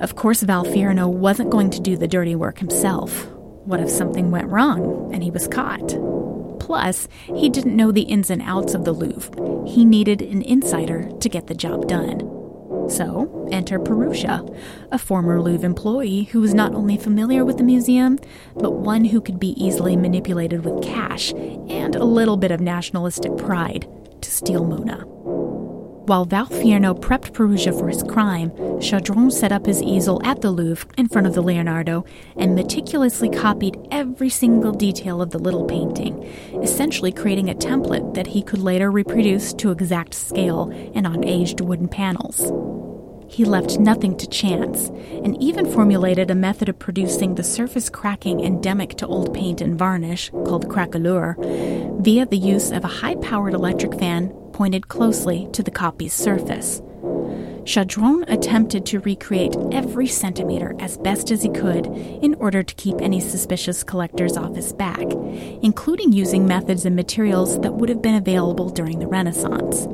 [0.00, 3.28] Of course, Valfierno wasn't going to do the dirty work himself.
[3.68, 5.88] What if something went wrong and he was caught?
[6.58, 9.68] Plus, he didn't know the ins and outs of the Louvre.
[9.68, 12.20] He needed an insider to get the job done.
[12.88, 14.42] So, enter Perugia,
[14.90, 18.18] a former Louvre employee who was not only familiar with the museum,
[18.54, 23.36] but one who could be easily manipulated with cash and a little bit of nationalistic
[23.36, 23.86] pride
[24.22, 25.04] to steal Mona.
[26.08, 28.48] While Valfierno prepped Perugia for his crime,
[28.80, 33.28] Chaudron set up his easel at the Louvre in front of the Leonardo and meticulously
[33.28, 36.22] copied every single detail of the little painting,
[36.62, 41.60] essentially creating a template that he could later reproduce to exact scale and on aged
[41.60, 42.50] wooden panels.
[43.30, 48.40] He left nothing to chance, and even formulated a method of producing the surface cracking
[48.40, 51.36] endemic to old paint and varnish, called craquelure,
[52.02, 56.80] via the use of a high powered electric fan pointed closely to the copy's surface.
[57.62, 63.00] Chaudron attempted to recreate every centimeter as best as he could in order to keep
[63.00, 65.06] any suspicious collectors off his back,
[65.62, 69.86] including using methods and materials that would have been available during the Renaissance.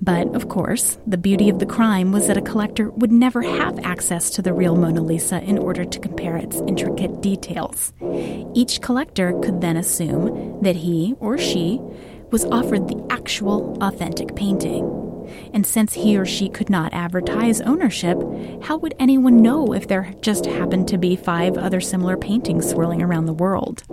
[0.00, 3.78] But, of course, the beauty of the crime was that a collector would never have
[3.80, 7.92] access to the real Mona Lisa in order to compare its intricate details.
[8.54, 11.80] Each collector could then assume that he or she
[12.32, 14.98] was offered the actual, authentic painting.
[15.54, 18.18] And since he or she could not advertise ownership,
[18.62, 23.02] how would anyone know if there just happened to be five other similar paintings swirling
[23.02, 23.84] around the world?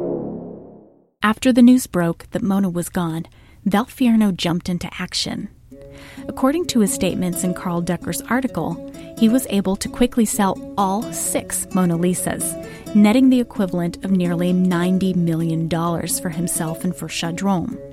[1.22, 3.26] After the news broke that Mona was gone,
[3.68, 5.50] Valfierno jumped into action.
[6.28, 11.04] According to his statements in Karl Decker's article, he was able to quickly sell all
[11.12, 12.56] six Mona Lisas,
[12.96, 17.89] netting the equivalent of nearly $90 million for himself and for Chaudron.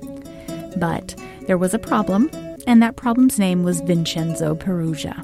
[0.79, 1.15] But
[1.47, 2.29] there was a problem,
[2.67, 5.23] and that problem's name was Vincenzo Perugia.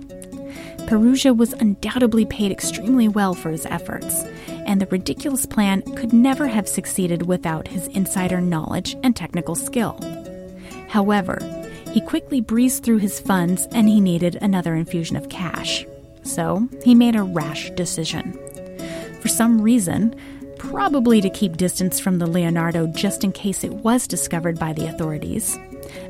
[0.87, 4.23] Perugia was undoubtedly paid extremely well for his efforts,
[4.65, 9.99] and the ridiculous plan could never have succeeded without his insider knowledge and technical skill.
[10.89, 11.39] However,
[11.91, 15.85] he quickly breezed through his funds and he needed another infusion of cash.
[16.23, 18.37] So he made a rash decision.
[19.21, 20.15] For some reason,
[20.69, 24.87] probably to keep distance from the Leonardo just in case it was discovered by the
[24.87, 25.57] authorities.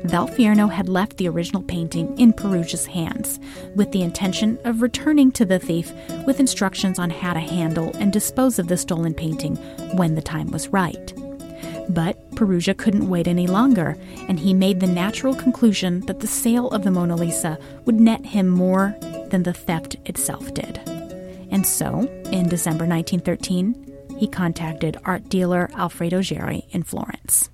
[0.04, 3.40] Valfierno had left the original painting in Perugia's hands,
[3.74, 5.92] with the intention of returning to the thief
[6.24, 9.56] with instructions on how to handle and dispose of the stolen painting
[9.96, 11.12] when the time was right.
[11.88, 13.96] But Perugia couldn't wait any longer,
[14.28, 18.24] and he made the natural conclusion that the sale of the Mona Lisa would net
[18.24, 18.94] him more
[19.28, 20.80] than the theft itself did.
[21.50, 23.83] And so, in December 1913,
[24.24, 27.50] he contacted art dealer Alfredo Geri in Florence.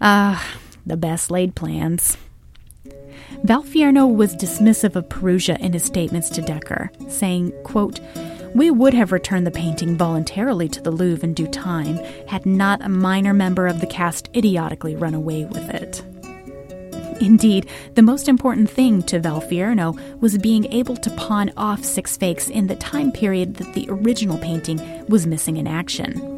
[0.00, 0.44] Ah,
[0.84, 2.16] the best laid plans.
[3.44, 8.00] Valfierno was dismissive of Perugia in his statements to Decker, saying, quote,
[8.56, 12.82] we would have returned the painting voluntarily to the Louvre in due time had not
[12.82, 16.02] a minor member of the cast idiotically run away with it.
[17.20, 22.48] Indeed, the most important thing to Valfierno was being able to pawn off six fakes
[22.48, 26.34] in the time period that the original painting was missing in action.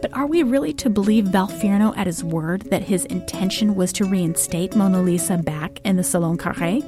[0.00, 4.04] But are we really to believe Valfierno at his word that his intention was to
[4.04, 6.82] reinstate Mona Lisa back in the Salon Carré?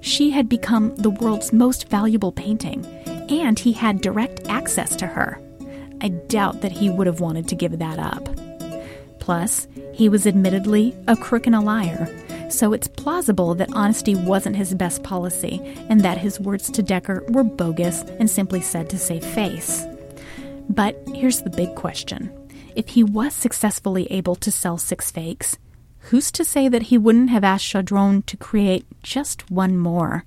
[0.00, 2.84] She had become the world's most valuable painting,
[3.28, 5.40] and he had direct access to her.
[6.00, 8.28] I doubt that he would have wanted to give that up.
[9.18, 12.08] Plus, he was admittedly a crook and a liar,
[12.50, 17.24] so it's plausible that honesty wasn't his best policy and that his words to Decker
[17.28, 19.86] were bogus and simply said to save face.
[20.68, 22.32] But here's the big question
[22.76, 25.58] if he was successfully able to sell six fakes,
[25.98, 30.24] who's to say that he wouldn't have asked Chaudron to create just one more,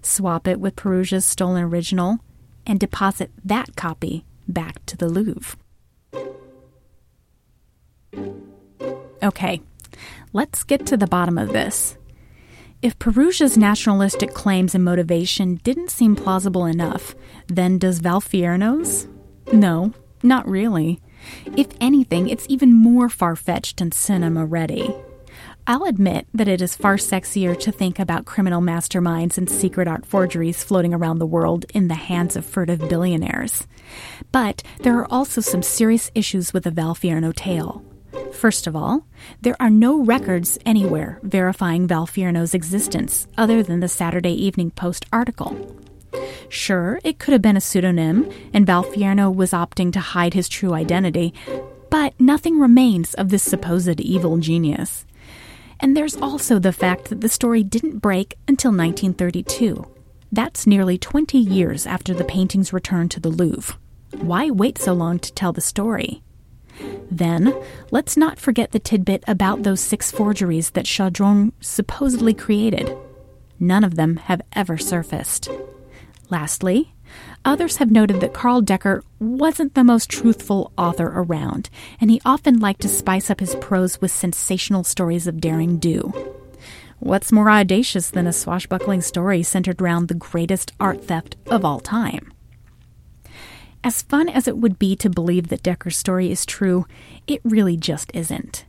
[0.00, 2.18] swap it with Perugia's stolen original,
[2.66, 5.56] and deposit that copy back to the Louvre?
[9.22, 9.60] Okay,
[10.32, 11.96] let's get to the bottom of this.
[12.82, 17.14] If Perugia's nationalistic claims and motivation didn't seem plausible enough,
[17.46, 19.06] then does Valfierno's?
[19.52, 19.92] No,
[20.22, 21.00] not really.
[21.56, 24.92] If anything, it's even more far fetched and cinema ready.
[25.64, 30.04] I'll admit that it is far sexier to think about criminal masterminds and secret art
[30.04, 33.68] forgeries floating around the world in the hands of furtive billionaires.
[34.32, 37.84] But there are also some serious issues with the Valfierno tale.
[38.32, 39.06] First of all,
[39.40, 45.76] there are no records anywhere verifying Valfierno's existence other than the Saturday Evening Post article.
[46.48, 50.74] Sure, it could have been a pseudonym, and Valfierno was opting to hide his true
[50.74, 51.32] identity,
[51.88, 55.06] but nothing remains of this supposed evil genius.
[55.80, 59.86] And there's also the fact that the story didn't break until 1932.
[60.30, 63.76] That's nearly 20 years after the painting's return to the Louvre.
[64.18, 66.22] Why wait so long to tell the story?
[67.10, 67.54] Then,
[67.90, 72.96] let's not forget the tidbit about those six forgeries that Chaudron supposedly created.
[73.60, 75.48] None of them have ever surfaced.
[76.30, 76.94] Lastly,
[77.44, 81.68] others have noted that Karl Decker wasn't the most truthful author around,
[82.00, 86.12] and he often liked to spice up his prose with sensational stories of daring do.
[86.98, 91.80] What's more audacious than a swashbuckling story centered around the greatest art theft of all
[91.80, 92.31] time?
[93.84, 96.86] As fun as it would be to believe that Decker's story is true,
[97.26, 98.64] it really just isn't.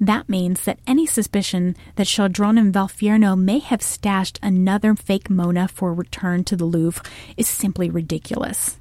[0.00, 5.68] That means that any suspicion that Chaudron and Valfierno may have stashed another fake Mona
[5.68, 7.02] for return to the Louvre
[7.36, 8.78] is simply ridiculous.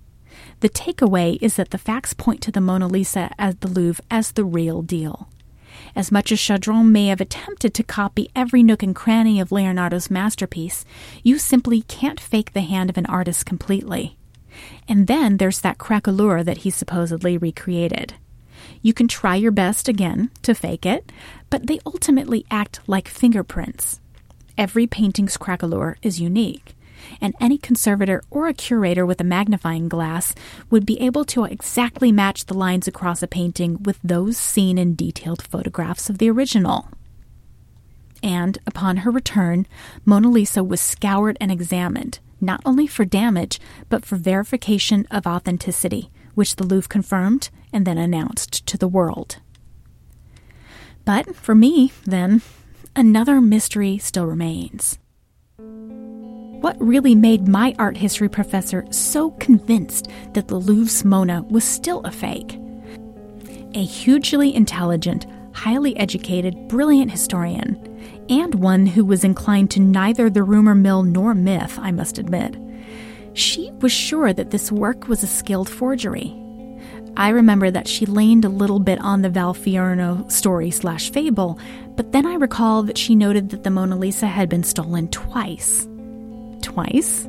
[0.59, 4.33] The takeaway is that the facts point to the Mona Lisa at the Louvre as
[4.33, 5.29] the real deal.
[5.95, 10.11] As much as Chaudron may have attempted to copy every nook and cranny of Leonardo's
[10.11, 10.85] masterpiece,
[11.23, 14.16] you simply can't fake the hand of an artist completely.
[14.87, 18.15] And then there's that craquelure that he supposedly recreated.
[18.81, 21.11] You can try your best again to fake it,
[21.49, 23.99] but they ultimately act like fingerprints.
[24.57, 26.75] Every painting's craquelure is unique,
[27.21, 30.33] and any conservator or a curator with a magnifying glass
[30.69, 34.95] would be able to exactly match the lines across a painting with those seen in
[34.95, 36.87] detailed photographs of the original.
[38.23, 39.67] And upon her return,
[40.05, 43.59] Mona Lisa was scoured and examined, not only for damage,
[43.89, 49.37] but for verification of authenticity, which the Louvre confirmed and then announced to the world.
[51.05, 52.41] But for me, then,
[52.95, 54.99] another mystery still remains.
[55.57, 62.01] What really made my art history professor so convinced that the Louvre's Mona was still
[62.01, 62.59] a fake?
[63.73, 67.96] A hugely intelligent, highly educated, brilliant historian,
[68.29, 72.55] and one who was inclined to neither the rumor mill nor myth, I must admit.
[73.33, 76.35] She was sure that this work was a skilled forgery.
[77.15, 81.59] I remember that she leaned a little bit on the Valfierno story slash fable,
[81.95, 85.87] but then I recall that she noted that the Mona Lisa had been stolen twice.
[86.61, 87.27] Twice?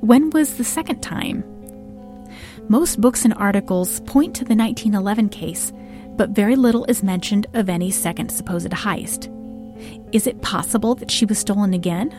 [0.00, 1.44] When was the second time?
[2.68, 5.72] Most books and articles point to the 1911 case,
[6.16, 9.28] but very little is mentioned of any second supposed heist.
[10.12, 12.14] Is it possible that she was stolen again?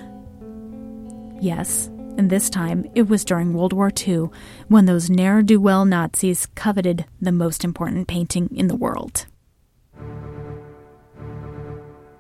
[1.39, 4.29] Yes, and this time it was during World War II
[4.67, 9.27] when those ne'er do well Nazis coveted the most important painting in the world.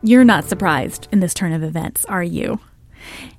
[0.03, 2.59] You're not surprised in this turn of events, are you?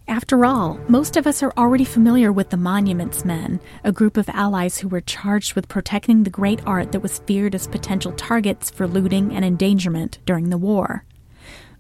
[0.09, 4.29] After all, most of us are already familiar with the Monuments Men, a group of
[4.31, 8.71] allies who were charged with protecting the great art that was feared as potential targets
[8.71, 11.05] for looting and endangerment during the war.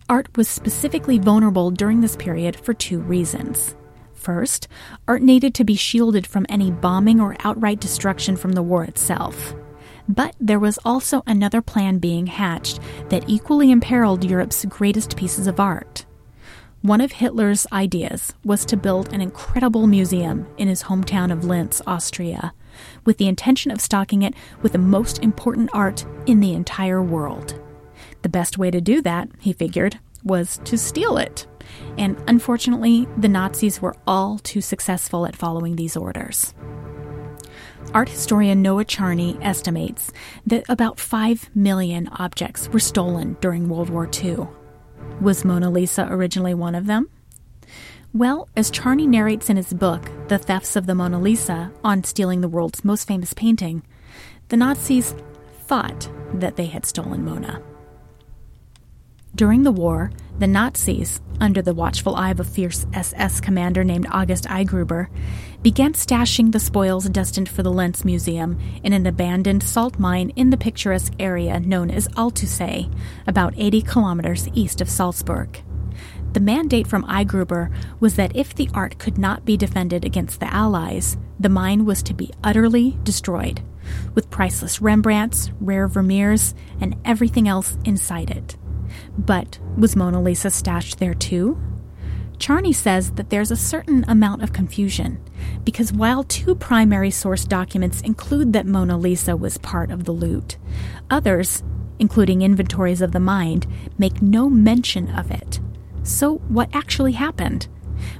[0.08, 3.74] Art was specifically vulnerable during this period for two reasons.
[4.12, 4.68] First,
[5.08, 9.54] art needed to be shielded from any bombing or outright destruction from the war itself.
[10.06, 15.58] But there was also another plan being hatched that equally imperiled Europe's greatest pieces of
[15.58, 16.04] art.
[16.82, 21.80] One of Hitler's ideas was to build an incredible museum in his hometown of Linz,
[21.86, 22.52] Austria,
[23.06, 27.58] with the intention of stocking it with the most important art in the entire world.
[28.24, 31.46] The best way to do that, he figured, was to steal it.
[31.98, 36.54] And unfortunately, the Nazis were all too successful at following these orders.
[37.92, 40.10] Art historian Noah Charney estimates
[40.46, 44.48] that about 5 million objects were stolen during World War II.
[45.20, 47.10] Was Mona Lisa originally one of them?
[48.14, 52.40] Well, as Charney narrates in his book, The Thefts of the Mona Lisa, on stealing
[52.40, 53.82] the world's most famous painting,
[54.48, 55.14] the Nazis
[55.66, 57.60] thought that they had stolen Mona.
[59.36, 64.06] During the war, the Nazis, under the watchful eye of a fierce SS commander named
[64.12, 65.08] August Eigruber,
[65.60, 70.50] began stashing the spoils destined for the Linz Museum in an abandoned salt mine in
[70.50, 75.64] the picturesque area known as Altaussee, about 80 kilometers east of Salzburg.
[76.32, 80.52] The mandate from Eigruber was that if the art could not be defended against the
[80.54, 83.62] Allies, the mine was to be utterly destroyed,
[84.14, 88.56] with priceless Rembrandts, rare Vermeers, and everything else inside it.
[89.18, 91.58] But was Mona Lisa stashed there too?
[92.38, 95.20] Charney says that there's a certain amount of confusion,
[95.64, 100.56] because while two primary source documents include that Mona Lisa was part of the loot,
[101.10, 101.62] others,
[101.98, 103.66] including inventories of the mind,
[103.98, 105.60] make no mention of it.
[106.02, 107.68] So, what actually happened?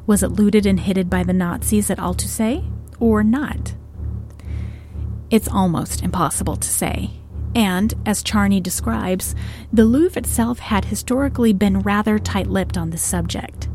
[0.07, 2.70] Was it looted and hidden by the Nazis at Altaussee,
[3.01, 3.75] or not?
[5.31, 7.11] It's almost impossible to say.
[7.55, 9.35] And, as Charney describes,
[9.73, 13.69] the Louvre itself had historically been rather tight lipped on this subject.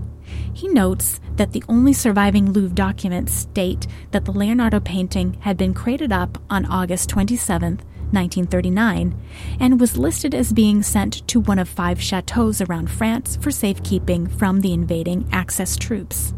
[0.54, 5.74] He notes that the only surviving Louvre documents state that the Leonardo painting had been
[5.74, 7.78] crated up on August 27,
[8.12, 9.16] 1939,
[9.60, 14.28] and was listed as being sent to one of five chateaux around France for safekeeping
[14.28, 16.34] from the invading Axis troops.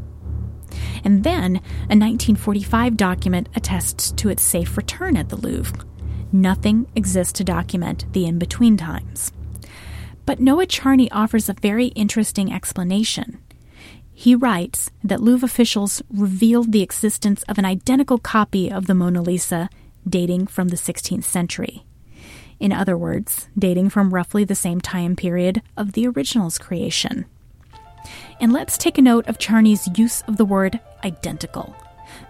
[1.04, 1.56] And then
[1.90, 5.86] a 1945 document attests to its safe return at the Louvre
[6.32, 9.32] Nothing exists to document the in between times.
[10.26, 13.40] But Noah Charney offers a very interesting explanation.
[14.14, 19.22] He writes that Louvre officials revealed the existence of an identical copy of the Mona
[19.22, 19.70] Lisa
[20.08, 21.84] dating from the 16th century.
[22.60, 27.26] In other words, dating from roughly the same time period of the original's creation.
[28.40, 31.76] And let's take a note of Charney's use of the word identical.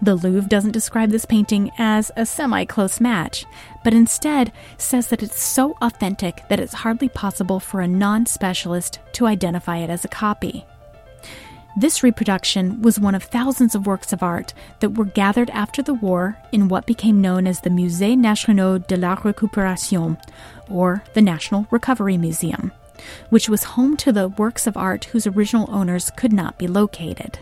[0.04, 3.45] The Louvre doesn't describe this painting as a semi close match,
[3.84, 8.99] but instead says that it's so authentic that it's hardly possible for a non specialist
[9.14, 10.66] to identify it as a copy.
[11.78, 15.93] This reproduction was one of thousands of works of art that were gathered after the
[15.93, 20.20] war in what became known as the Musée National de la Récupération,
[20.68, 22.72] or the National Recovery Museum,
[23.30, 27.39] which was home to the works of art whose original owners could not be located.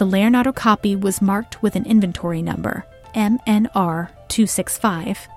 [0.00, 5.28] The Leonardo copy was marked with an inventory number, MNR 265,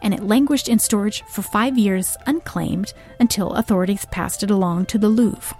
[0.00, 4.96] and it languished in storage for five years unclaimed until authorities passed it along to
[4.96, 5.54] the Louvre.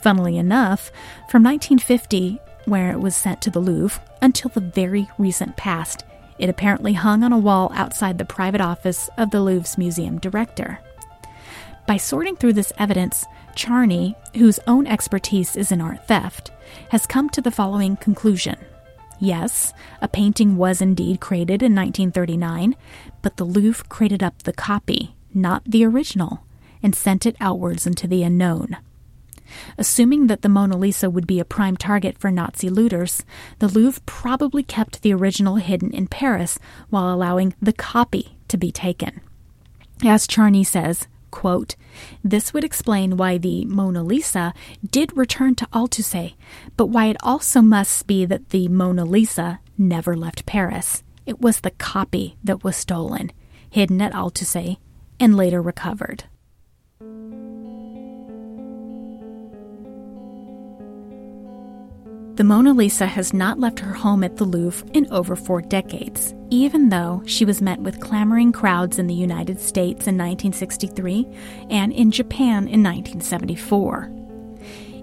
[0.00, 0.90] Funnily enough,
[1.28, 6.02] from 1950, where it was sent to the Louvre, until the very recent past,
[6.38, 10.78] it apparently hung on a wall outside the private office of the Louvre's museum director.
[11.86, 13.26] By sorting through this evidence,
[13.56, 16.50] Charney, whose own expertise is in art theft,
[16.90, 18.56] has come to the following conclusion.
[19.20, 22.74] Yes, a painting was indeed created in 1939,
[23.22, 26.44] but the Louvre crated up the copy, not the original,
[26.82, 28.76] and sent it outwards into the unknown.
[29.78, 33.24] Assuming that the Mona Lisa would be a prime target for Nazi looters,
[33.58, 36.58] the Louvre probably kept the original hidden in Paris
[36.90, 39.20] while allowing the copy to be taken.
[40.04, 41.74] As Charney says, Quote,
[42.22, 44.54] this would explain why the Mona Lisa
[44.88, 46.34] did return to Altaussee,
[46.76, 51.02] but why it also must be that the Mona Lisa never left Paris.
[51.26, 53.32] It was the copy that was stolen,
[53.68, 54.76] hidden at Altaussee,
[55.18, 56.24] and later recovered.
[62.36, 66.34] The Mona Lisa has not left her home at the Louvre in over four decades,
[66.52, 71.26] even though she was met with clamoring crowds in the United States in 1963
[71.70, 74.12] and in Japan in 1974.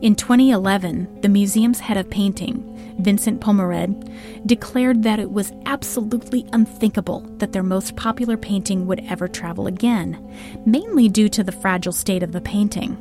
[0.04, 2.64] In 2011, the museum's head of painting,
[3.00, 9.28] Vincent Pomarède, declared that it was absolutely unthinkable that their most popular painting would ever
[9.28, 10.24] travel again,
[10.68, 12.96] mainly due to the fragile state of the painting.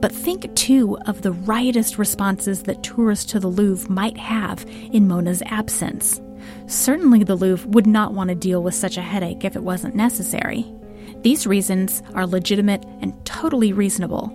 [0.00, 5.06] But think too of the riotous responses that tourists to the Louvre might have in
[5.06, 6.20] Mona's absence.
[6.66, 9.94] Certainly, the Louvre would not want to deal with such a headache if it wasn't
[9.94, 10.72] necessary.
[11.22, 14.28] These reasons are legitimate and totally reasonable.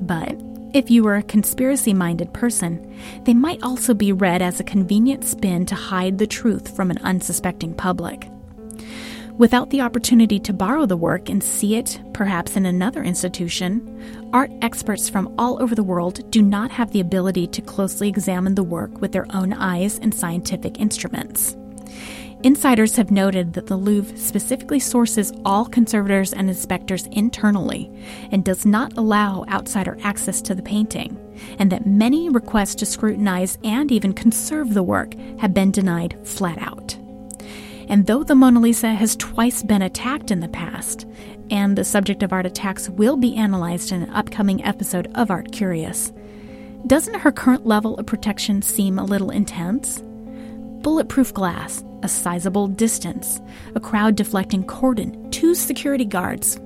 [0.00, 0.40] But
[0.72, 5.24] if you were a conspiracy minded person, they might also be read as a convenient
[5.24, 8.28] spin to hide the truth from an unsuspecting public.
[9.36, 14.50] Without the opportunity to borrow the work and see it, perhaps in another institution, art
[14.60, 18.62] experts from all over the world do not have the ability to closely examine the
[18.62, 21.56] work with their own eyes and scientific instruments.
[22.42, 27.90] Insiders have noted that the Louvre specifically sources all conservators and inspectors internally
[28.32, 31.18] and does not allow outsider access to the painting,
[31.58, 36.56] and that many requests to scrutinize and even conserve the work have been denied flat
[36.62, 36.96] out.
[37.90, 41.06] And though the Mona Lisa has twice been attacked in the past,
[41.50, 45.52] and the subject of art attacks will be analyzed in an upcoming episode of Art
[45.52, 46.10] Curious,
[46.86, 50.02] doesn't her current level of protection seem a little intense?
[50.82, 53.40] Bulletproof glass, a sizable distance,
[53.74, 56.56] a crowd deflecting cordon, two security guards,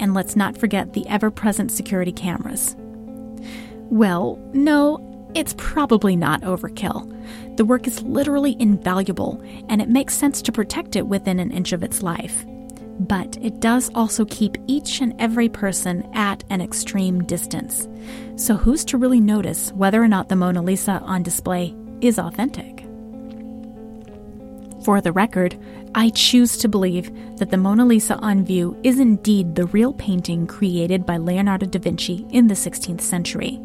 [0.00, 2.76] and let's not forget the ever present security cameras.
[3.90, 7.06] Well, no, it's probably not overkill.
[7.56, 11.72] The work is literally invaluable, and it makes sense to protect it within an inch
[11.72, 12.44] of its life.
[13.00, 17.88] But it does also keep each and every person at an extreme distance.
[18.36, 22.87] So, who's to really notice whether or not the Mona Lisa on display is authentic?
[24.88, 25.54] For the record,
[25.94, 30.46] I choose to believe that the Mona Lisa on view is indeed the real painting
[30.46, 33.60] created by Leonardo da Vinci in the 16th century.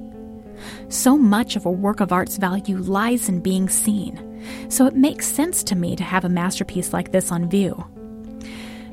[0.89, 5.25] So much of a work of art's value lies in being seen, so it makes
[5.25, 7.81] sense to me to have a masterpiece like this on view.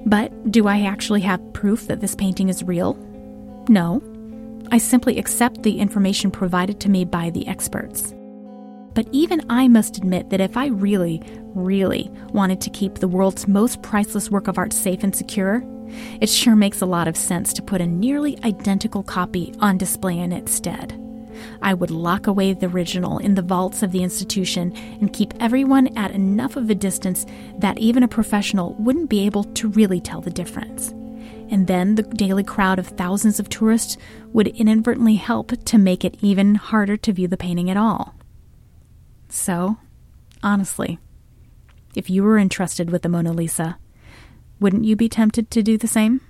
[0.06, 2.94] But do I actually have proof that this painting is real?
[3.68, 4.00] No.
[4.70, 8.14] I simply accept the information provided to me by the experts.
[8.94, 11.22] But even I must admit that if I really,
[11.54, 15.62] really wanted to keep the world's most priceless work of art safe and secure,
[16.20, 20.18] it sure makes a lot of sense to put a nearly identical copy on display
[20.18, 20.96] in its stead.
[21.62, 25.96] I would lock away the original in the vaults of the institution and keep everyone
[25.96, 27.26] at enough of a distance
[27.58, 30.90] that even a professional wouldn't be able to really tell the difference.
[31.50, 33.96] And then the daily crowd of thousands of tourists
[34.32, 38.14] would inadvertently help to make it even harder to view the painting at all.
[39.28, 39.78] So,
[40.42, 40.98] honestly,
[41.94, 43.78] if you were entrusted with the Mona Lisa,
[44.60, 46.20] wouldn't you be tempted to do the same?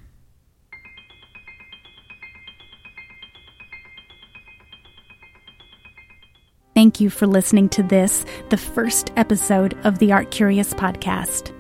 [6.74, 11.54] Thank you for listening to this, the first episode of the Art Curious podcast.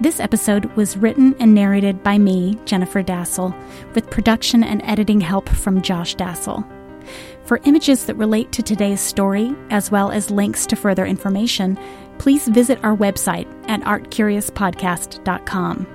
[0.00, 3.54] This episode was written and narrated by me, Jennifer Dasal,
[3.94, 6.64] with production and editing help from Josh Dasal.
[7.44, 11.78] For images that relate to today's story, as well as links to further information,
[12.18, 15.86] please visit our website at artcuriouspodcast.com.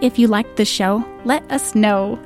[0.00, 2.18] If you liked the show, let us know.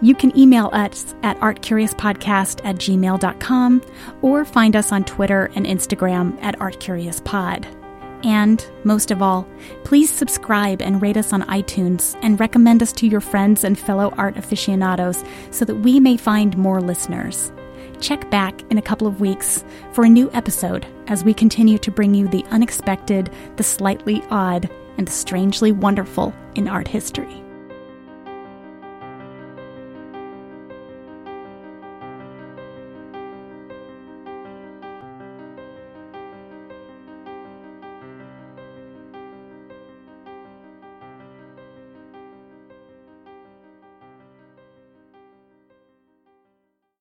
[0.00, 3.82] You can email us at artcuriouspodcast at gmail.com
[4.20, 7.78] or find us on Twitter and Instagram at artcuriouspod.
[8.24, 9.48] And most of all,
[9.84, 14.12] please subscribe and rate us on iTunes and recommend us to your friends and fellow
[14.16, 17.52] art aficionados so that we may find more listeners.
[18.02, 21.90] Check back in a couple of weeks for a new episode as we continue to
[21.92, 27.42] bring you the unexpected, the slightly odd, and the strangely wonderful in art history.